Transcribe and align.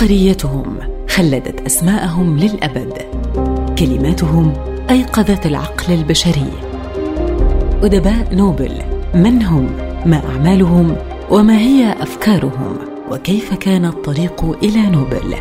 عبقريتهم 0.00 0.78
خلدت 1.08 1.60
أسماءهم 1.60 2.38
للأبد. 2.38 2.92
كلماتهم 3.78 4.52
أيقظت 4.90 5.46
العقل 5.46 5.94
البشري. 5.94 6.50
أدباء 7.82 8.34
نوبل 8.34 8.72
من 9.14 9.42
هم؟ 9.42 9.70
ما 10.06 10.22
أعمالهم؟ 10.28 10.96
وما 11.30 11.58
هي 11.58 11.92
أفكارهم؟ 11.92 12.78
وكيف 13.10 13.54
كان 13.54 13.84
الطريق 13.84 14.44
إلى 14.62 14.82
نوبل؟ 14.86 15.34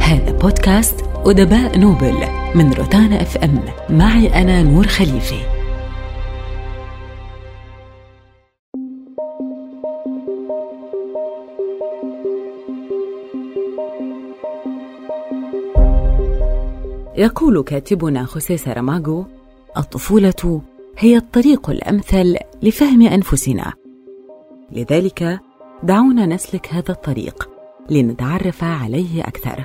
هذا 0.00 0.32
بودكاست 0.32 1.04
أدباء 1.26 1.78
نوبل 1.78 2.16
من 2.54 2.72
روتانا 2.72 3.22
أف 3.22 3.36
إم. 3.36 3.60
معي 3.90 4.42
أنا 4.42 4.62
نور 4.62 4.86
خليفه 4.86 5.58
يقول 17.18 17.62
كاتبنا 17.62 18.24
خوسيه 18.24 18.56
ساراماغو 18.56 19.26
الطفولة 19.76 20.62
هي 20.98 21.16
الطريق 21.16 21.70
الأمثل 21.70 22.36
لفهم 22.62 23.02
أنفسنا. 23.02 23.72
لذلك 24.72 25.40
دعونا 25.82 26.26
نسلك 26.26 26.74
هذا 26.74 26.90
الطريق 26.90 27.48
لنتعرف 27.90 28.64
عليه 28.64 29.22
أكثر. 29.22 29.64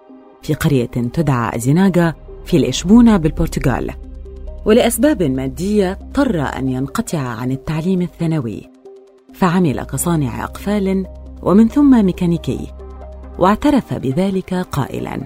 في 0.42 0.54
قرية 0.54 0.86
تدعى 0.86 1.56
أزيناغا 1.56 2.14
في 2.44 2.58
لشبونة 2.58 3.16
بالبرتغال. 3.16 4.03
ولأسباب 4.64 5.22
مادية 5.22 5.92
اضطر 5.92 6.40
أن 6.40 6.68
ينقطع 6.68 7.18
عن 7.18 7.50
التعليم 7.50 8.02
الثانوي 8.02 8.70
فعمل 9.34 9.82
كصانع 9.82 10.44
أقفال 10.44 11.06
ومن 11.42 11.68
ثم 11.68 12.04
ميكانيكي 12.04 12.72
واعترف 13.38 13.94
بذلك 13.94 14.54
قائلا 14.54 15.20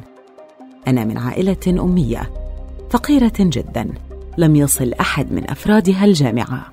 أنا 0.89 1.05
من 1.05 1.19
عائلة 1.19 1.67
أمية 1.69 2.31
فقيرة 2.91 3.33
جدا 3.41 3.89
لم 4.39 4.57
يصل 4.57 4.93
أحد 4.93 5.33
من 5.33 5.51
أفرادها 5.51 6.05
الجامعة 6.05 6.73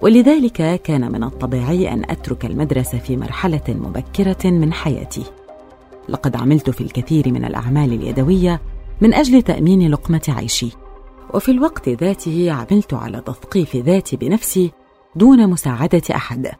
ولذلك 0.00 0.82
كان 0.82 1.12
من 1.12 1.24
الطبيعي 1.24 1.92
أن 1.92 2.02
أترك 2.10 2.44
المدرسة 2.44 2.98
في 2.98 3.16
مرحلة 3.16 3.62
مبكرة 3.68 4.50
من 4.50 4.72
حياتي. 4.72 5.22
لقد 6.08 6.36
عملت 6.36 6.70
في 6.70 6.80
الكثير 6.80 7.32
من 7.32 7.44
الأعمال 7.44 7.92
اليدوية 7.92 8.60
من 9.00 9.14
أجل 9.14 9.42
تأمين 9.42 9.90
لقمة 9.90 10.22
عيشي. 10.28 10.70
وفي 11.34 11.50
الوقت 11.50 11.88
ذاته 11.88 12.52
عملت 12.52 12.94
على 12.94 13.20
تثقيف 13.20 13.76
ذاتي 13.76 14.16
بنفسي 14.16 14.70
دون 15.16 15.50
مساعدة 15.50 16.02
أحد. 16.10 16.50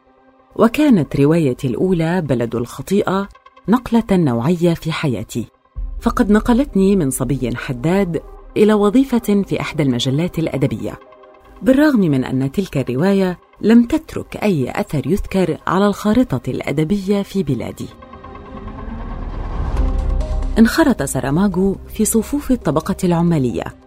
وكانت 0.55 1.15
روايتي 1.15 1.67
الأولى 1.67 2.21
بلد 2.21 2.55
الخطيئة 2.55 3.29
نقلة 3.67 4.03
نوعية 4.11 4.73
في 4.73 4.91
حياتي. 4.91 5.45
فقد 6.01 6.31
نقلتني 6.31 6.95
من 6.95 7.09
صبي 7.09 7.55
حداد 7.55 8.21
إلى 8.57 8.73
وظيفة 8.73 9.43
في 9.47 9.61
إحدى 9.61 9.83
المجلات 9.83 10.39
الأدبية. 10.39 10.99
بالرغم 11.61 11.99
من 11.99 12.23
أن 12.23 12.51
تلك 12.51 12.77
الرواية 12.77 13.39
لم 13.61 13.83
تترك 13.83 14.37
أي 14.43 14.71
أثر 14.71 15.07
يذكر 15.07 15.57
على 15.67 15.87
الخارطة 15.87 16.49
الأدبية 16.49 17.21
في 17.21 17.43
بلادي. 17.43 17.87
انخرط 20.59 21.03
سراماغو 21.03 21.75
في 21.93 22.05
صفوف 22.05 22.51
الطبقة 22.51 22.95
العمالية. 23.03 23.80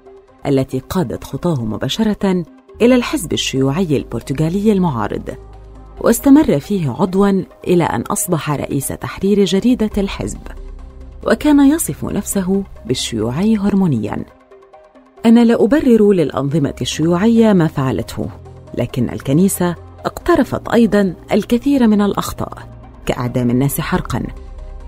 التي 0.47 0.79
قادت 0.79 1.25
خطاه 1.25 1.65
مباشرة 1.65 2.45
إلى 2.83 2.95
الحزب 2.95 3.33
الشيوعي 3.33 3.97
البرتغالي 3.97 4.73
المعارض 4.73 5.37
واستمر 6.01 6.59
فيه 6.59 6.91
عضوا 6.91 7.43
إلى 7.67 7.85
أن 7.85 8.01
أصبح 8.01 8.51
رئيس 8.51 8.89
تحرير 8.89 9.45
جريدة 9.45 9.91
الحزب 9.99 10.41
وكان 11.27 11.71
يصف 11.71 12.05
نفسه 12.05 12.63
بالشيوعي 12.87 13.57
هرمونيا. 13.57 14.25
أنا 15.27 15.45
لا 15.45 15.65
أبرر 15.65 16.13
للأنظمة 16.13 16.75
الشيوعية 16.81 17.53
ما 17.53 17.67
فعلته 17.67 18.29
لكن 18.79 19.11
الكنيسة 19.11 19.75
اقترفت 20.05 20.69
أيضا 20.69 21.15
الكثير 21.33 21.87
من 21.87 22.01
الأخطاء 22.01 22.69
كإعدام 23.07 23.51
الناس 23.51 23.81
حرقا 23.81 24.23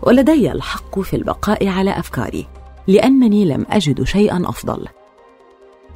ولدي 0.03 0.53
الحق 0.53 1.00
في 1.00 1.16
البقاء 1.16 1.69
على 1.69 1.99
أفكاري 1.99 2.47
لأنني 2.87 3.45
لم 3.45 3.66
أجد 3.71 4.03
شيئا 4.03 4.43
أفضل. 4.47 4.87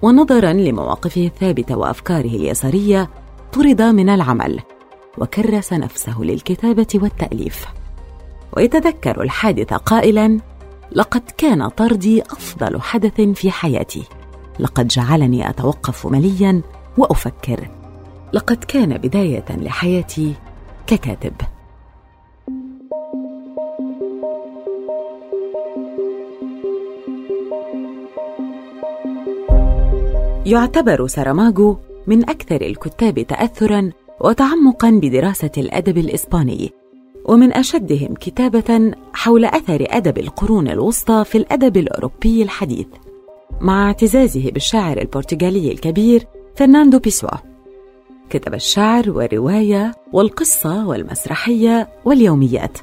ونظرا 0.03 0.53
لمواقفه 0.53 1.27
الثابتة 1.27 1.78
وأفكاره 1.78 2.28
اليسارية 2.37 3.11
طرد 3.53 3.83
من 3.83 4.09
العمل 4.09 4.61
وكرس 5.19 5.72
نفسه 5.72 6.21
للكتابة 6.21 6.87
والتأليف. 6.94 7.66
ويتذكر 8.56 9.22
الحادث 9.22 9.72
قائلا 9.75 10.41
لقد 10.93 11.22
كان 11.38 11.69
طردي 11.69 12.22
أفضل 12.22 12.81
حدث 12.81 13.21
في 13.21 13.50
حياتي. 13.50 14.03
لقد 14.59 14.88
جعلني 14.88 15.50
أتوقف 15.50 16.06
مليا 16.06 16.62
وأفكر. 16.99 17.69
لقد 18.32 18.65
كان 18.65 18.99
بداية 18.99 19.44
لحياتي 19.50 20.34
ككاتب. 20.87 21.32
يعتبر 30.50 31.06
ساراماغو 31.06 31.77
من 32.06 32.31
أكثر 32.31 32.61
الكتاب 32.61 33.27
تأثرا 33.27 33.91
وتعمقا 34.21 34.91
بدراسة 34.91 35.50
الأدب 35.59 35.99
الإسباني 35.99 36.71
ومن 37.25 37.53
أشدهم 37.53 38.15
كتابة 38.15 38.93
حول 39.12 39.44
أثر 39.44 39.87
أدب 39.91 40.19
القرون 40.19 40.69
الوسطى 40.69 41.25
في 41.25 41.38
الأدب 41.38 41.77
الأوروبي 41.77 42.43
الحديث 42.43 42.87
مع 43.61 43.87
اعتزازه 43.87 44.50
بالشاعر 44.50 45.00
البرتغالي 45.00 45.72
الكبير 45.72 46.27
فرناندو 46.56 46.99
بيسوا. 46.99 47.38
كتب 48.31 48.55
الشعر 48.55 49.11
والرواية 49.11 49.94
والقصة 50.12 50.88
والمسرحية 50.88 51.88
واليوميات 52.05 52.78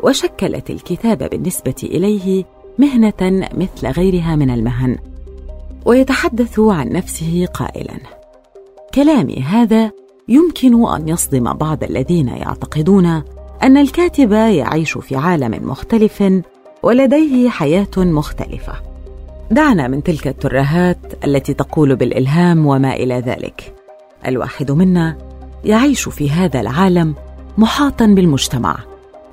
وشكلت 0.00 0.70
الكتابة 0.70 1.26
بالنسبة 1.26 1.74
إليه 1.82 2.44
مهنة 2.78 3.48
مثل 3.54 3.86
غيرها 3.88 4.36
من 4.36 4.50
المهن. 4.50 5.13
ويتحدث 5.84 6.60
عن 6.60 6.88
نفسه 6.88 7.46
قائلا. 7.54 7.96
كلامي 8.94 9.42
هذا 9.42 9.90
يمكن 10.28 10.88
أن 10.88 11.08
يصدم 11.08 11.52
بعض 11.52 11.84
الذين 11.84 12.28
يعتقدون 12.28 13.06
أن 13.62 13.76
الكاتب 13.76 14.32
يعيش 14.32 14.98
في 14.98 15.16
عالم 15.16 15.70
مختلف 15.70 16.42
ولديه 16.82 17.48
حياة 17.48 17.96
مختلفة. 17.96 18.72
دعنا 19.50 19.88
من 19.88 20.02
تلك 20.02 20.28
الترهات 20.28 20.98
التي 21.24 21.54
تقول 21.54 21.96
بالإلهام 21.96 22.66
وما 22.66 22.94
إلى 22.94 23.14
ذلك. 23.14 23.74
الواحد 24.26 24.70
منا 24.70 25.18
يعيش 25.64 26.08
في 26.08 26.30
هذا 26.30 26.60
العالم 26.60 27.14
محاطا 27.58 28.06
بالمجتمع 28.06 28.78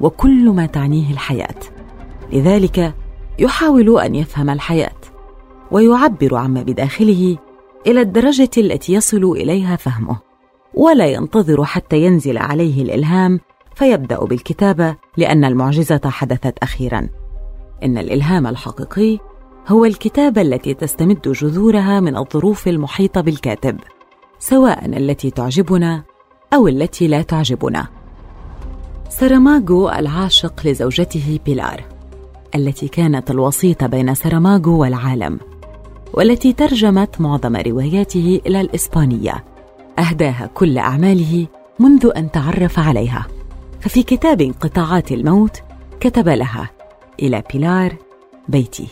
وكل 0.02 0.50
ما 0.50 0.66
تعنيه 0.66 1.12
الحياة. 1.12 1.60
لذلك 2.34 2.94
يحاول 3.40 4.00
أن 4.00 4.16
يفهم 4.16 4.50
الحياة. 4.50 5.01
ويعبر 5.72 6.36
عما 6.36 6.64
بداخله 6.64 7.38
إلى 7.88 8.02
الدرجة 8.02 8.50
التي 8.58 8.94
يصل 8.94 9.24
إليها 9.24 9.76
فهمه 9.76 10.20
ولا 10.74 11.08
ينتظر 11.08 11.64
حتى 11.64 12.02
ينزل 12.02 12.38
عليه 12.38 12.82
الإلهام 12.82 13.40
فيبدأ 13.76 14.26
بالكتابه 14.26 14.96
لأن 15.18 15.46
المعجزة 15.46 16.02
حدثت 16.06 16.58
أخيرا. 16.64 17.10
إن 17.84 17.98
الإلهام 17.98 18.48
الحقيقي 18.48 19.20
هو 19.68 19.86
الكتابه 19.86 20.42
التي 20.42 20.74
تستمد 20.74 21.22
جذورها 21.22 22.00
من 22.00 22.18
الظروف 22.18 22.68
المحيطة 22.68 23.22
بالكاتب 23.22 23.80
سواء 24.40 24.86
التي 24.86 25.30
تعجبنا 25.32 26.04
أو 26.54 26.68
التي 26.68 27.08
لا 27.08 27.22
تعجبنا. 27.22 27.88
سراماغو 29.10 29.90
العاشق 29.90 30.62
لزوجته 30.66 31.40
بيلار 31.46 31.84
التي 32.56 32.88
كانت 32.88 33.32
الوسيطه 33.32 33.88
بين 33.88 34.16
سراماغو 34.16 34.82
والعالم. 34.82 35.40
والتي 36.14 36.54
ترجمت 36.54 37.22
معظم 37.22 37.56
رواياته 37.56 38.42
إلى 38.46 38.62
الإسبانية. 38.62 39.44
أهداها 40.00 40.50
كل 40.54 40.78
أعماله 40.78 41.48
منذ 41.80 42.12
أن 42.16 42.32
تعرف 42.32 42.80
عليها. 42.80 43.28
ففي 43.80 44.04
كتاب 44.04 44.42
انقطاعات 44.42 45.12
الموت 45.12 45.62
كتب 46.00 46.30
لها 46.30 46.70
إلى 47.20 47.44
بيلار 47.54 47.96
بيتي. 48.48 48.88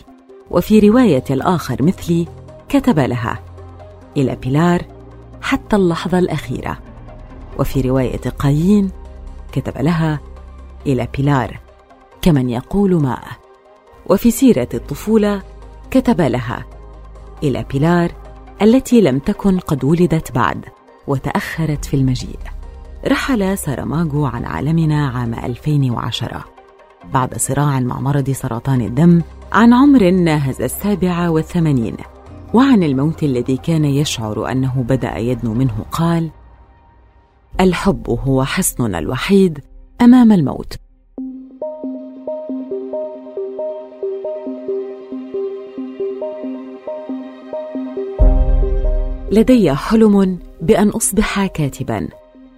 وفي 0.50 0.78
رواية 0.78 1.24
الآخر 1.30 1.82
مثلي 1.82 2.26
كتب 2.68 2.98
لها 2.98 3.38
إلى 4.16 4.36
بيلار 4.36 4.82
حتى 5.42 5.76
اللحظة 5.76 6.18
الأخيرة. 6.18 6.78
وفي 7.58 7.80
رواية 7.80 8.20
قايين 8.38 8.90
كتب 9.52 9.78
لها 9.78 10.20
إلى 10.86 11.08
بيلار 11.16 11.60
كمن 12.22 12.50
يقول 12.50 13.02
ماء 13.02 13.24
وفي 14.06 14.30
سيرة 14.30 14.68
الطفولة 14.74 15.42
كتب 15.90 16.20
لها 16.20 16.64
إلى 17.42 17.64
بيلار 17.72 18.12
التي 18.62 19.00
لم 19.00 19.18
تكن 19.18 19.58
قد 19.58 19.84
ولدت 19.84 20.32
بعد 20.32 20.64
وتأخرت 21.06 21.84
في 21.84 21.94
المجيء. 21.94 22.38
رحل 23.06 23.58
ساراماغو 23.58 24.26
عن 24.26 24.44
عالمنا 24.44 25.08
عام 25.08 25.34
2010 25.34 26.44
بعد 27.14 27.38
صراع 27.38 27.80
مع 27.80 28.00
مرض 28.00 28.30
سرطان 28.30 28.80
الدم 28.80 29.22
عن 29.52 29.72
عمر 29.72 30.10
ناهز 30.10 30.62
السابعة 30.62 31.30
والثمانين. 31.30 31.96
وعن 32.54 32.82
الموت 32.82 33.22
الذي 33.22 33.56
كان 33.56 33.84
يشعر 33.84 34.50
أنه 34.52 34.84
بدأ 34.88 35.16
يدنو 35.16 35.54
منه 35.54 35.84
قال 35.92 36.30
الحب 37.60 38.10
هو 38.10 38.44
حصننا 38.44 38.98
الوحيد 38.98 39.60
أمام 40.00 40.32
الموت. 40.32 40.76
لدي 49.30 49.74
حلم 49.74 50.38
بأن 50.62 50.88
أصبح 50.88 51.46
كاتبا. 51.46 52.08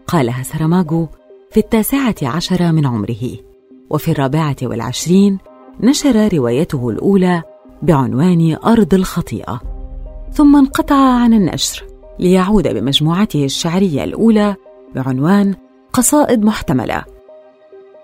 قالها 0.07 0.43
سراماغو 0.43 1.09
في 1.51 1.61
التاسعة 1.61 2.15
عشر 2.23 2.73
من 2.73 2.87
عمره. 2.87 3.37
وفي 3.91 4.11
الرابعة 4.11 4.57
والعشرين 4.63 5.39
نشر 5.81 6.35
روايته 6.35 6.89
الأولى 6.89 7.43
بعنوان 7.83 8.57
أرض 8.65 8.95
الخطيئة. 8.95 9.61
ثم 10.33 10.57
انقطع 10.57 10.95
عن 10.95 11.35
النشر 11.35 11.85
ليعود 12.19 12.69
بمجموعته 12.69 13.45
الشعرية 13.45 14.05
الأولى 14.05 14.57
بعنوان 14.95 15.55
قصائد 15.93 16.45
محتملة. 16.45 17.05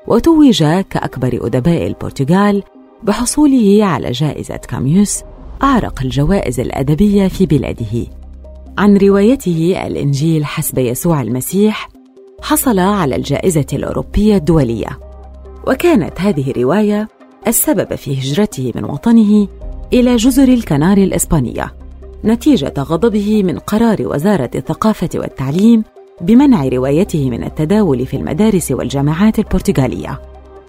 وتوج 0.06 0.64
كأكبر 0.64 1.46
أدباء 1.46 1.86
البرتغال 1.86 2.62
بحصوله 3.02 3.84
على 3.84 4.10
جائزة 4.10 4.56
كاميوس 4.56 5.22
أعرق 5.62 6.02
الجوائز 6.02 6.60
الأدبية 6.60 7.28
في 7.28 7.46
بلاده. 7.46 8.17
عن 8.78 8.96
روايته 8.96 9.86
الإنجيل 9.86 10.44
حسب 10.44 10.78
يسوع 10.78 11.22
المسيح 11.22 11.88
حصل 12.42 12.78
على 12.78 13.16
الجائزة 13.16 13.66
الأوروبية 13.72 14.36
الدولية. 14.36 14.98
وكانت 15.66 16.20
هذه 16.20 16.50
الرواية 16.50 17.08
السبب 17.46 17.94
في 17.94 18.19
هجرته 18.19 18.72
من 18.75 18.84
وطنه 18.84 19.48
إلى 19.92 20.16
جزر 20.16 20.48
الكناري 20.48 21.04
الإسبانية 21.04 21.75
نتيجة 22.25 22.75
غضبه 22.78 23.42
من 23.42 23.58
قرار 23.58 23.96
وزارة 24.00 24.50
الثقافة 24.54 25.10
والتعليم 25.14 25.84
بمنع 26.20 26.69
روايته 26.69 27.30
من 27.30 27.44
التداول 27.44 28.06
في 28.06 28.16
المدارس 28.16 28.72
والجامعات 28.72 29.38
البرتغالية. 29.38 30.20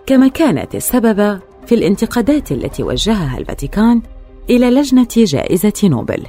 كما 0.05 0.27
كانت 0.27 0.75
السبب 0.75 1.39
في 1.65 1.75
الانتقادات 1.75 2.51
التي 2.51 2.83
وجهها 2.83 3.37
الفاتيكان 3.37 4.01
إلى 4.49 4.69
لجنة 4.69 5.07
جائزة 5.17 5.73
نوبل. 5.83 6.23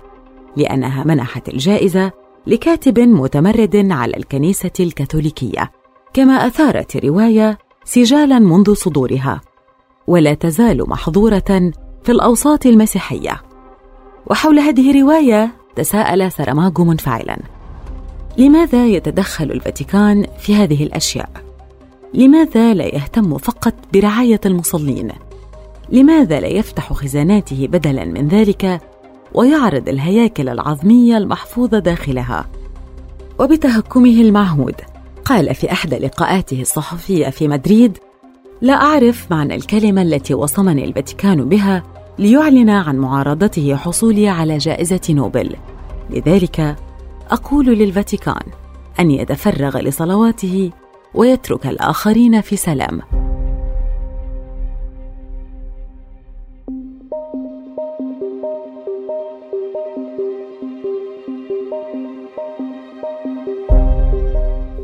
لأنها 0.56 1.04
منحت 1.04 1.48
الجائزة 1.48 2.12
لكاتب 2.46 3.00
متمرد 3.00 3.86
على 3.90 4.16
الكنيسة 4.16 4.70
الكاثوليكية 4.80 5.70
كما 6.12 6.46
أثارت 6.46 6.96
الرواية 6.96 7.58
سجالا 7.84 8.38
منذ 8.38 8.74
صدورها 8.74 9.40
ولا 10.06 10.34
تزال 10.34 10.90
محظورة 10.90 11.72
في 12.04 12.12
الأوساط 12.12 12.66
المسيحية 12.66 13.42
وحول 14.26 14.58
هذه 14.58 14.90
الرواية 14.90 15.52
تساءل 15.76 16.32
سراماغو 16.32 16.84
منفعلا 16.84 17.38
لماذا 18.38 18.86
يتدخل 18.86 19.50
الفاتيكان 19.50 20.26
في 20.38 20.54
هذه 20.54 20.84
الأشياء؟ 20.84 21.30
لماذا 22.14 22.74
لا 22.74 22.84
يهتم 22.84 23.38
فقط 23.38 23.74
برعاية 23.92 24.40
المصلين؟ 24.46 25.12
لماذا 25.90 26.40
لا 26.40 26.48
يفتح 26.48 26.92
خزاناته 26.92 27.68
بدلا 27.70 28.04
من 28.04 28.28
ذلك 28.28 28.80
ويعرض 29.34 29.88
الهياكل 29.88 30.48
العظمية 30.48 31.16
المحفوظة 31.16 31.78
داخلها؟ 31.78 32.46
وبتهكمه 33.38 34.20
المعهود 34.20 34.74
قال 35.24 35.54
في 35.54 35.72
احدى 35.72 35.96
لقاءاته 35.96 36.60
الصحفية 36.60 37.28
في 37.28 37.48
مدريد 37.48 37.98
لا 38.60 38.72
أعرف 38.72 39.26
معنى 39.30 39.54
الكلمة 39.54 40.02
التي 40.02 40.34
وصمني 40.34 40.84
الفاتيكان 40.84 41.48
بها 41.48 41.82
ليعلن 42.18 42.70
عن 42.70 42.96
معارضته 42.96 43.76
حصولي 43.76 44.28
على 44.28 44.58
جائزة 44.58 45.00
نوبل 45.10 45.56
لذلك 46.10 46.76
أقول 47.30 47.66
للفاتيكان 47.66 48.42
أن 49.00 49.10
يتفرغ 49.10 49.78
لصلواته 49.78 50.70
ويترك 51.14 51.66
الآخرين 51.66 52.40
في 52.40 52.56
سلام 52.56 53.00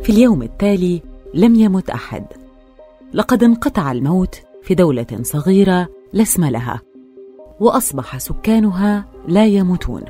في 0.07 0.13
اليوم 0.13 0.43
التالي 0.43 1.03
لم 1.35 1.55
يمت 1.55 1.91
أحد. 1.91 2.25
لقد 3.13 3.43
انقطع 3.43 3.93
الموت 3.93 4.43
في 4.63 4.75
دولة 4.75 5.07
صغيرة 5.23 5.89
لا 6.13 6.23
اسم 6.23 6.45
لها 6.45 6.81
وأصبح 7.61 8.19
سكانها 8.19 9.05
لا 9.29 9.47
يموتون. 9.47 10.03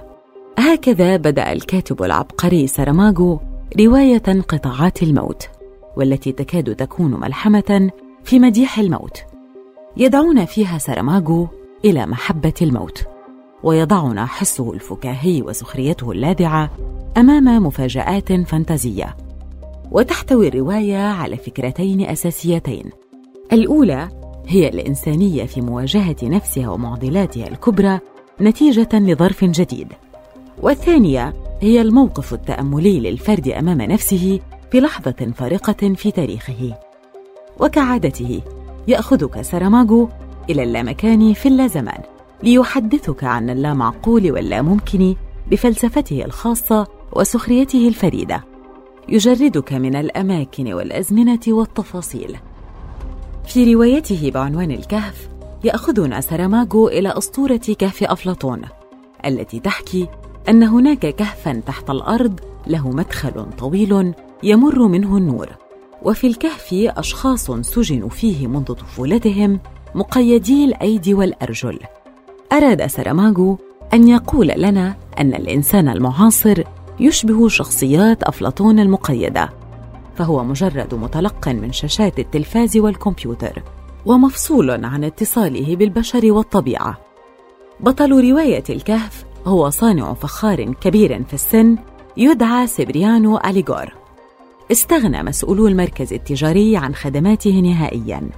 هكذا 0.59 1.17
بدأ 1.17 1.53
الكاتب 1.53 2.03
العبقري 2.03 2.67
سراماغو 2.67 3.41
رواية 3.81 4.43
قطاعات 4.49 5.03
الموت 5.03 5.49
والتي 5.97 6.33
تكاد 6.33 6.75
تكون 6.75 7.21
ملحمة 7.21 7.91
في 8.25 8.39
مديح 8.39 8.79
الموت. 8.79 9.19
يدعون 9.97 10.45
فيها 10.45 10.79
سراماغو 10.79 11.49
إلى 11.85 12.07
محبة 12.07 12.55
الموت 12.63 13.05
ويضعنا 13.63 14.27
حسه 14.27 14.73
الفكاهي 14.73 15.43
وسخريته 15.43 16.13
اللاذعة 16.13 16.71
أمام 17.17 17.67
مفاجآت 17.67 18.33
فانتازية. 18.33 19.26
وتحتوي 19.91 20.49
الرواية 20.49 20.97
على 20.97 21.37
فكرتين 21.37 22.01
أساسيتين. 22.01 22.91
الأولى 23.53 24.09
هي 24.47 24.69
الإنسانية 24.69 25.45
في 25.45 25.61
مواجهة 25.61 26.17
نفسها 26.23 26.69
ومعضلاتها 26.69 27.49
الكبرى 27.49 27.99
نتيجة 28.41 28.89
لظرف 28.93 29.45
جديد. 29.45 29.93
والثانية 30.63 31.33
هي 31.61 31.81
الموقف 31.81 32.35
التأملي 32.35 33.01
للفرد 33.01 33.49
أمام 33.49 33.83
نفسه 33.83 34.41
في 34.71 34.81
لحظة 34.81 35.33
فارقة 35.37 35.95
في 35.95 36.11
تاريخه. 36.11 36.75
وكعادته 37.61 38.41
يأخذك 38.89 39.43
سراماغو 39.43 40.09
إلى 40.51 40.63
اللامكان 40.63 41.33
في 41.33 41.49
اللازمان 41.49 42.01
ليحدثك 42.43 43.25
عن 43.25 43.51
اللامعقول 43.51 44.33
واللاممكن 44.33 45.15
بفلسفته 45.51 46.25
الخاصة 46.25 46.87
وسخريته 47.13 47.89
الفريدة. 47.89 48.56
يجردك 49.09 49.73
من 49.73 49.97
الأماكن 49.97 50.73
والأزمنة 50.73 51.41
والتفاصيل. 51.49 52.37
في 53.47 53.75
روايته 53.75 54.31
بعنوان 54.31 54.71
الكهف 54.71 55.29
يأخذنا 55.65 56.21
سراماغو 56.21 56.89
إلى 56.89 57.19
أسطورة 57.19 57.61
كهف 57.79 58.05
أفلاطون 58.05 58.63
التي 59.27 59.61
تحكي 59.61 60.09
أن 60.49 60.63
هناك 60.63 60.99
كهفا 60.99 61.63
تحت 61.67 61.91
الأرض 61.91 62.41
له 62.67 62.91
مدخل 62.91 63.47
طويل 63.59 64.15
يمر 64.43 64.89
منه 64.89 65.17
النور 65.17 65.49
وفي 66.03 66.27
الكهف 66.27 66.69
أشخاص 66.73 67.51
سجنوا 67.51 68.09
فيه 68.09 68.47
منذ 68.47 68.65
طفولتهم 68.65 69.61
مقيدي 69.95 70.65
الأيدي 70.65 71.15
والأرجل. 71.15 71.79
أراد 72.53 72.87
سراماغو 72.87 73.59
أن 73.95 74.09
يقول 74.09 74.47
لنا 74.57 74.97
أن 75.21 75.35
الإنسان 75.35 75.89
المعاصر 75.89 76.63
يشبه 77.01 77.49
شخصيات 77.49 78.23
أفلاطون 78.23 78.81
المقيدة 78.81 79.51
فهو 80.17 80.45
مجرد 80.45 80.95
متلق 80.95 81.49
من 81.49 81.73
شاشات 81.73 82.19
التلفاز 82.19 82.77
والكمبيوتر 82.77 83.63
ومفصول 84.07 84.85
عن 84.85 85.05
اتصاله 85.05 85.77
بالبشر 85.77 86.33
والطبيعة. 86.33 86.99
بطل 87.81 88.31
رواية 88.31 88.65
الكهف 88.71 89.25
هو 89.47 89.71
صانع 89.71 90.15
فخار 90.15 90.73
كبير 90.73 91.25
في 91.25 91.35
السن 91.35 91.77
يدعى 92.17 92.67
سيبريانو 92.67 93.39
أليغور. 93.39 93.93
استغنى 94.73 95.23
مسؤولو 95.23 95.69
المركز 95.69 96.13
التجاري 96.13 96.77
عن 96.77 96.95
خدماته 96.95 97.61
نهائيا 97.61 98.29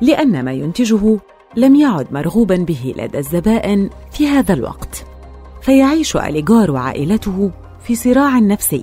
لأن 0.00 0.44
ما 0.44 0.52
ينتجه 0.52 1.18
لم 1.56 1.74
يعد 1.74 2.12
مرغوبا 2.12 2.56
به 2.56 2.94
لدى 2.96 3.18
الزبائن 3.18 3.90
في 4.12 4.28
هذا 4.28 4.54
الوقت. 4.54 5.04
فيعيش 5.62 6.16
أليغور 6.16 6.70
وعائلته 6.70 7.50
في 7.86 7.94
صراع 7.94 8.38
نفسي 8.38 8.82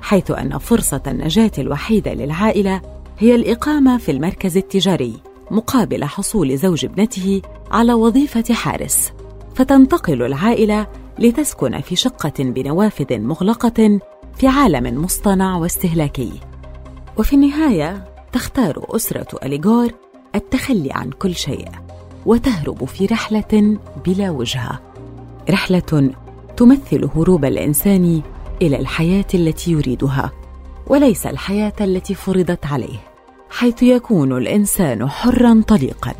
حيث 0.00 0.30
أن 0.30 0.58
فرصة 0.58 1.02
النجاة 1.06 1.50
الوحيدة 1.58 2.14
للعائلة 2.14 2.80
هي 3.18 3.34
الإقامة 3.34 3.98
في 3.98 4.10
المركز 4.10 4.56
التجاري 4.56 5.12
مقابل 5.50 6.04
حصول 6.04 6.56
زوج 6.58 6.84
ابنته 6.84 7.42
على 7.70 7.92
وظيفة 7.92 8.54
حارس. 8.54 9.12
فتنتقل 9.54 10.22
العائلة 10.22 10.86
لتسكن 11.18 11.80
في 11.80 11.96
شقة 11.96 12.32
بنوافذ 12.38 13.18
مغلقة 13.18 14.00
في 14.36 14.48
عالم 14.48 15.04
مصطنع 15.04 15.56
واستهلاكي. 15.56 16.32
وفي 17.18 17.32
النهاية 17.32 18.04
تختار 18.32 18.86
أسرة 18.96 19.38
أليغور 19.42 19.90
التخلي 20.34 20.92
عن 20.92 21.10
كل 21.10 21.34
شيء 21.34 21.68
وتهرب 22.26 22.84
في 22.84 23.06
رحلة 23.06 23.78
بلا 24.06 24.30
وجهه 24.30 24.80
رحلة 25.50 26.10
تمثل 26.56 27.08
هروب 27.16 27.44
الإنسان 27.44 28.22
إلى 28.62 28.78
الحياة 28.80 29.26
التي 29.34 29.72
يريدها 29.72 30.32
وليس 30.86 31.26
الحياة 31.26 31.72
التي 31.80 32.14
فرضت 32.14 32.66
عليه 32.66 32.98
حيث 33.50 33.82
يكون 33.82 34.36
الإنسان 34.36 35.08
حرا 35.08 35.62
طليقا. 35.68 36.12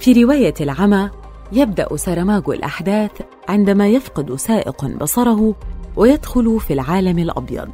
في 0.00 0.22
رواية 0.22 0.54
العمى 0.60 1.10
يبدأ 1.52 1.96
ساراماغو 1.96 2.52
الأحداث 2.52 3.10
عندما 3.48 3.88
يفقد 3.88 4.34
سائق 4.34 4.84
بصره 4.84 5.54
ويدخل 5.96 6.60
في 6.60 6.72
العالم 6.72 7.18
الأبيض. 7.18 7.68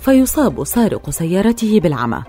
فيصاب 0.00 0.64
سارق 0.64 1.10
سيارته 1.10 1.80
بالعمى 1.80 2.22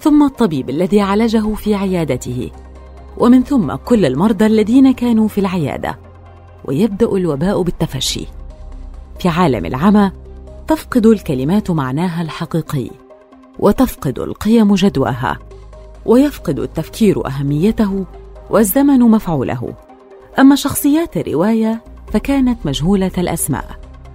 ثم 0.00 0.22
الطبيب 0.22 0.70
الذي 0.70 1.00
عالجه 1.00 1.54
في 1.54 1.74
عيادته 1.74 2.50
ومن 3.16 3.42
ثم 3.44 3.74
كل 3.74 4.06
المرضى 4.06 4.46
الذين 4.46 4.92
كانوا 4.92 5.28
في 5.28 5.38
العيادة 5.38 5.98
ويبدأ 6.64 7.16
الوباء 7.16 7.62
بالتفشي. 7.62 8.37
في 9.18 9.28
عالم 9.28 9.66
العمى 9.66 10.12
تفقد 10.68 11.06
الكلمات 11.06 11.70
معناها 11.70 12.22
الحقيقي 12.22 12.90
وتفقد 13.58 14.18
القيم 14.18 14.74
جدواها 14.74 15.38
ويفقد 16.06 16.58
التفكير 16.58 17.26
أهميته 17.26 18.04
والزمن 18.50 19.00
مفعوله. 19.00 19.74
أما 20.38 20.54
شخصيات 20.56 21.16
الرواية 21.16 21.82
فكانت 22.12 22.66
مجهولة 22.66 23.10
الأسماء 23.18 23.64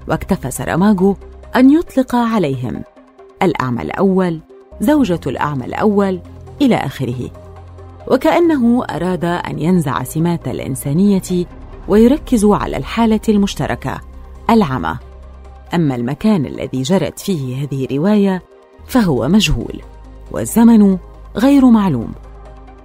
واكتفى 0.07 0.51
سراماغو 0.51 1.15
أن 1.55 1.69
يطلق 1.69 2.15
عليهم 2.15 2.83
الأعمى 3.41 3.81
الأول 3.81 4.39
زوجة 4.81 5.19
الأعمى 5.27 5.65
الأول 5.65 6.19
إلى 6.61 6.75
آخره. 6.75 7.29
وكأنه 8.07 8.83
أراد 8.85 9.25
أن 9.25 9.59
ينزع 9.59 10.03
سمات 10.03 10.47
الإنسانية 10.47 11.45
ويركز 11.87 12.45
على 12.45 12.77
الحالة 12.77 13.19
المشتركة. 13.29 14.12
العمى. 14.53 14.97
أما 15.73 15.95
المكان 15.95 16.45
الذي 16.45 16.81
جرت 16.81 17.19
فيه 17.19 17.63
هذه 17.63 17.85
الرواية 17.85 18.43
فهو 18.85 19.27
مجهول 19.27 19.81
والزمن 20.31 20.97
غير 21.35 21.69
معلوم. 21.69 22.11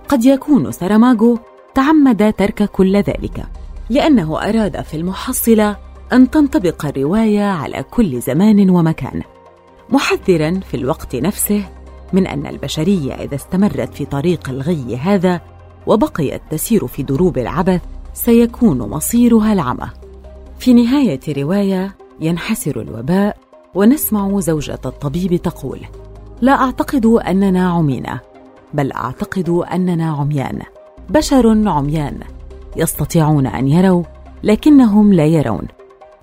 قد 0.09 0.25
يكون 0.25 0.73
ساراماغو 0.73 1.39
تعمد 1.75 2.33
ترك 2.33 2.71
كل 2.71 2.97
ذلك 2.97 3.47
لأنه 3.91 4.49
أراد 4.49 4.83
في 4.83 4.97
المحصلة 4.97 5.77
أن 6.13 6.31
تنطبق 6.31 6.87
الرواية 6.87 7.45
على 7.45 7.83
كل 7.83 8.21
زمان 8.21 8.71
ومكان 8.71 9.23
محذرا 9.91 10.61
في 10.61 10.77
الوقت 10.77 11.17
نفسه 11.17 11.63
من 12.13 12.27
أن 12.27 12.47
البشرية 12.47 13.13
إذا 13.13 13.35
استمرت 13.35 13.95
في 13.95 14.05
طريق 14.05 14.49
الغي 14.49 14.97
هذا 14.97 15.41
وبقيت 15.87 16.43
تسير 16.51 16.87
في 16.87 17.03
دروب 17.03 17.39
العبث 17.39 17.81
سيكون 18.15 18.79
مصيرها 18.79 19.53
العمى. 19.53 19.91
في 20.59 20.75
نهاية 20.75 21.21
الروايه 21.29 21.97
ينحسر 22.21 22.81
الوباء 22.81 23.37
ونسمع 23.75 24.41
زوجة 24.41 24.79
الطبيب 24.87 25.37
تقول 25.37 25.81
لا 26.41 26.53
أعتقد 26.53 27.07
أننا 27.07 27.71
عمينا 27.71 28.21
بل 28.75 28.93
أعتقد 28.93 29.49
أننا 29.49 30.11
عميان 30.11 30.63
بشر 31.11 31.69
عميان 31.69 32.21
يستطيعون 32.77 33.47
أن 33.47 33.69
يروا 33.69 34.03
لكنهم 34.43 35.13
لا 35.13 35.27
يرون. 35.27 35.67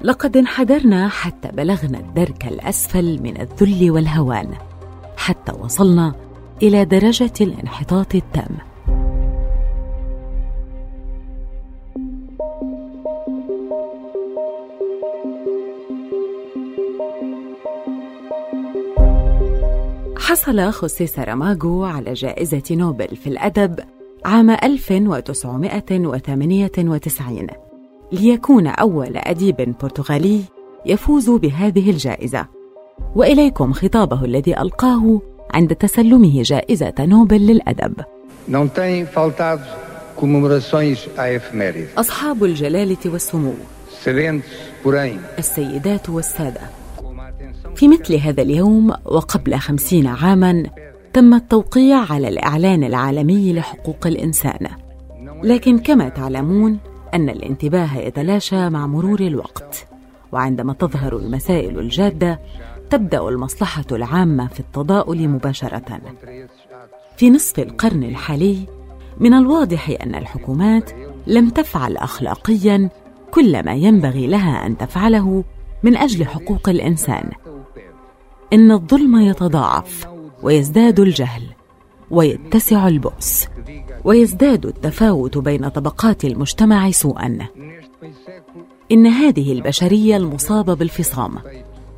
لقد 0.02 0.38
انحدرنا 0.38 1.08
حتى 1.08 1.48
بلغنا 1.48 2.00
الدرك 2.00 2.46
الأسفل 2.46 3.20
من 3.24 3.42
الذل 3.42 3.92
والهوان 3.92 4.48
حتى 5.18 5.52
وصلنا 5.52 6.14
إلى 6.64 6.86
درجة 6.86 7.34
الانحطاط 7.42 8.16
التام. 8.16 8.58
حصل 20.36 20.72
خوسيه 20.72 21.06
ساراماغو 21.06 21.84
على 21.84 22.14
جائزة 22.14 22.64
نوبل 22.72 23.16
في 23.16 23.28
الأدب 23.28 23.80
عام 24.26 24.50
1998 24.50 27.48
ليكون 28.12 28.68
أول 28.68 29.18
أديب 29.18 29.76
برتغالي 29.82 30.42
يفوز 30.86 31.30
بهذه 31.30 31.90
الجائزة. 31.90 32.46
وإليكم 33.16 33.74
خطابه 33.74 34.26
الذي 34.26 34.62
ألقاه 34.62 35.22
عند 35.54 35.76
تسلمه 35.76 36.42
جائزة 36.42 36.94
نوبل 37.00 37.48
للأدب. 37.48 37.94
أصحاب 41.98 42.44
الجلالة 42.44 42.98
والسمو. 43.06 43.54
السيدات 45.40 46.10
والسادة. 46.10 46.85
في 47.76 47.88
مثل 47.88 48.16
هذا 48.16 48.42
اليوم 48.42 48.90
وقبل 49.06 49.58
خمسين 49.58 50.08
عاما 50.08 50.64
تم 51.14 51.34
التوقيع 51.34 52.12
على 52.12 52.28
الإعلان 52.28 52.84
العالمي 52.84 53.54
لحقوق 53.54 54.08
الإنسان 54.08 54.68
لكن 55.44 55.80
كما 55.80 56.10
تعلمون 56.10 56.78
أن 57.14 57.30
الانتباه 57.30 57.98
يتلاشى 57.98 58.70
مع 58.70 58.88
مرور 58.88 59.20
الوقت 59.20 59.88
وعندما 60.32 60.74
تظهر 60.74 61.18
المسائل 61.18 61.80
الجادة 61.80 62.40
تبدأ 62.90 63.30
المصلحة 63.30 63.86
العامة 63.92 64.48
في 64.48 64.60
التضاؤل 64.60 65.28
مباشرة. 65.30 66.02
في 67.18 67.30
نصف 67.30 67.60
القرن 67.60 68.04
الحالي 68.04 68.58
من 69.20 69.34
الواضح 69.34 69.98
أن 70.04 70.16
الحكومات 70.16 70.92
لم 71.28 71.50
تفعل 71.50 71.98
اخلاقيا 71.98 72.90
كل 73.32 73.64
ما 73.66 73.74
ينبغي 73.74 74.28
لها 74.28 74.66
أن 74.66 74.78
تفعله 74.78 75.44
من 75.84 75.98
أجل 75.98 76.26
حقوق 76.26 76.70
الإنسان 76.70 77.32
إن 78.54 78.72
الظلم 78.72 79.20
يتضاعف 79.22 80.08
ويزداد 80.44 81.00
الجهل 81.00 81.44
ويتسع 82.12 82.88
البؤس 82.88 83.48
ويزداد 84.04 84.66
التفاوت 84.66 85.38
بين 85.38 85.70
طبقات 85.70 86.26
المجتمع 86.26 86.92
سوءا. 86.92 87.38
إن 88.92 89.08
هذه 89.08 89.52
البشرية 89.52 90.18
المصابة 90.18 90.74
بالفصام 90.74 91.36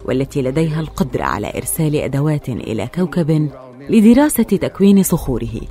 والتي 0.06 0.42
لديها 0.42 0.80
القدرة 0.80 1.24
على 1.24 1.52
إرسال 1.56 1.96
أدوات 1.96 2.50
إلى 2.50 2.88
كوكب 2.96 3.50
لدراسة 3.90 4.44
تكوين 4.44 5.04
صخوره 5.04 5.62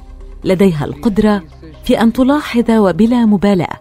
لديها 0.45 0.85
القدرة 0.85 1.42
في 1.85 2.00
أن 2.00 2.12
تلاحظ 2.12 2.71
وبلا 2.71 3.26
مبالاة 3.26 3.80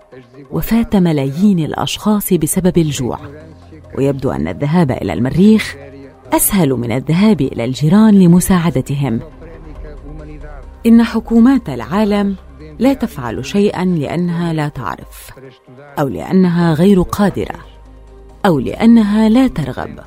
وفاة 0.52 0.90
ملايين 0.94 1.60
الأشخاص 1.60 2.34
بسبب 2.34 2.78
الجوع. 2.78 3.20
ويبدو 3.98 4.32
أن 4.32 4.48
الذهاب 4.48 4.92
إلى 4.92 5.14
المريخ 5.14 5.76
أسهل 6.34 6.70
من 6.70 6.92
الذهاب 6.92 7.42
إلى 7.42 7.66
الجيران 7.66 8.14
لمساعدتهم. 8.20 9.20
إن 10.86 11.04
حكومات 11.04 11.70
العالم 11.70 12.36
لا 12.80 12.94
تفعل 12.94 13.46
شيئا 13.46 13.86
لأنها 13.86 14.54
لا 14.54 14.68
تعرف 14.68 15.32
أو 16.00 16.08
لأنها 16.08 16.74
غير 16.74 17.02
قادرة 17.02 17.56
أو 18.46 18.60
لأنها 18.60 19.30
لا 19.30 19.48
ترغب 19.48 20.00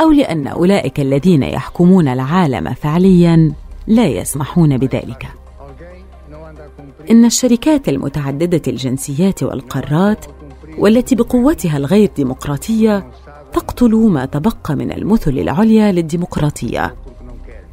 أو 0.00 0.10
لأن 0.10 0.46
أولئك 0.46 1.00
الذين 1.00 1.42
يحكمون 1.42 2.08
العالم 2.08 2.74
فعليا 2.74 3.52
لا 3.86 4.06
يسمحون 4.06 4.78
بذلك. 4.78 5.26
إن 7.10 7.24
الشركات 7.24 7.88
المتعددة 7.88 8.62
الجنسيات 8.68 9.42
والقارات 9.42 10.24
والتي 10.78 11.14
بقوتها 11.14 11.76
الغير 11.76 12.10
ديمقراطية 12.16 13.10
تقتل 13.54 13.94
ما 13.94 14.24
تبقى 14.24 14.76
من 14.76 14.92
المثل 14.92 15.30
العليا 15.30 15.92
للديمقراطية. 15.92 16.94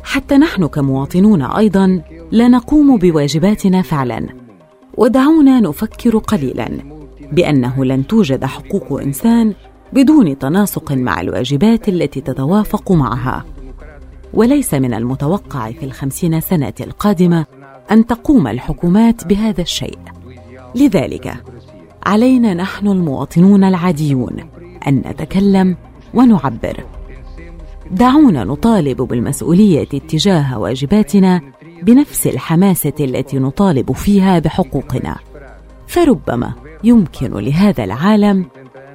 حتى 0.03 0.37
نحن 0.37 0.67
كمواطنون 0.67 1.41
أيضا 1.41 2.01
لا 2.31 2.47
نقوم 2.47 2.97
بواجباتنا 2.97 3.81
فعلا. 3.81 4.27
ودعونا 4.97 5.59
نفكر 5.59 6.17
قليلا 6.17 6.69
بأنه 7.31 7.85
لن 7.85 8.07
توجد 8.07 8.45
حقوق 8.45 9.01
إنسان 9.01 9.53
بدون 9.93 10.39
تناسق 10.39 10.91
مع 10.91 11.21
الواجبات 11.21 11.89
التي 11.89 12.21
تتوافق 12.21 12.91
معها. 12.91 13.45
وليس 14.33 14.73
من 14.73 14.93
المتوقع 14.93 15.71
في 15.71 15.85
الخمسين 15.85 16.41
سنة 16.41 16.73
القادمة 16.81 17.45
أن 17.91 18.07
تقوم 18.07 18.47
الحكومات 18.47 19.27
بهذا 19.27 19.61
الشيء. 19.61 19.99
لذلك 20.75 21.43
علينا 22.05 22.53
نحن 22.53 22.87
المواطنون 22.87 23.63
العاديون 23.63 24.35
أن 24.87 24.95
نتكلم 24.95 25.77
ونعبر. 26.13 26.83
دعونا 27.91 28.43
نطالب 28.43 29.01
بالمسؤولية 29.01 29.83
تجاه 29.83 30.59
واجباتنا 30.59 31.41
بنفس 31.83 32.27
الحماسة 32.27 32.93
التي 32.99 33.39
نطالب 33.39 33.91
فيها 33.91 34.39
بحقوقنا. 34.39 35.15
فربما 35.87 36.53
يمكن 36.83 37.31
لهذا 37.33 37.83
العالم 37.83 38.45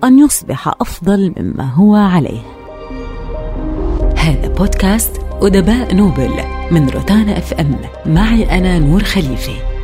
أن 0.04 0.18
يصبح 0.18 0.68
أفضل 0.68 1.34
مما 1.38 1.64
هو 1.64 1.94
عليه. 1.94 2.40
هذا 4.16 4.48
بودكاست 4.48 5.20
أدباء 5.42 5.94
نوبل 5.94 6.30
من 6.70 6.88
روتانا 6.88 7.38
أف 7.38 7.54
إم. 7.54 7.76
معي 8.06 8.58
أنا 8.58 8.78
نور 8.78 9.04
خليفه 9.04 9.75